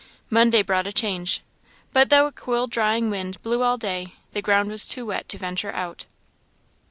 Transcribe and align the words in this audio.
Monday 0.31 0.63
brought 0.63 0.87
a 0.87 0.91
change, 0.91 1.41
but 1.93 2.09
though 2.09 2.25
a 2.25 2.31
cool 2.31 2.65
drying 2.65 3.11
wind 3.11 3.39
blew 3.43 3.61
all 3.61 3.77
day, 3.77 4.15
the 4.33 4.41
ground 4.41 4.71
was 4.71 4.87
too 4.87 5.05
wet 5.05 5.29
to 5.29 5.37
venture 5.37 5.71
out. 5.73 6.05